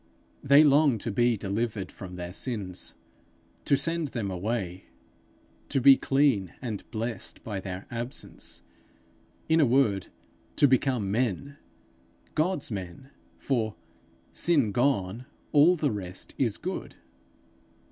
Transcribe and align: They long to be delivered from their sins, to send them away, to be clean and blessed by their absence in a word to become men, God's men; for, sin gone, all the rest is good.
They 0.43 0.63
long 0.63 0.97
to 0.97 1.11
be 1.11 1.37
delivered 1.37 1.91
from 1.91 2.15
their 2.15 2.33
sins, 2.33 2.95
to 3.65 3.75
send 3.77 4.07
them 4.07 4.31
away, 4.31 4.85
to 5.69 5.79
be 5.79 5.95
clean 5.95 6.55
and 6.59 6.83
blessed 6.89 7.43
by 7.43 7.59
their 7.59 7.85
absence 7.91 8.63
in 9.47 9.59
a 9.61 9.65
word 9.67 10.07
to 10.55 10.67
become 10.67 11.11
men, 11.11 11.57
God's 12.33 12.71
men; 12.71 13.11
for, 13.37 13.75
sin 14.33 14.71
gone, 14.71 15.27
all 15.51 15.75
the 15.75 15.91
rest 15.91 16.33
is 16.35 16.57
good. 16.57 16.95